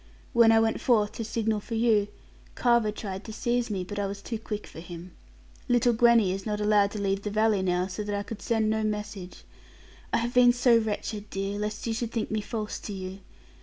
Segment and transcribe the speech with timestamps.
[0.33, 2.07] When I went forth, to signal for you,
[2.55, 5.11] Carver tried to seize me; but I was too quick for him.
[5.69, 8.67] Little Gwenny is not allowed to leave the valley now; so that I could send
[8.71, 9.43] no message.
[10.11, 13.19] I have been so wretched, dear, lest you should think me false to you.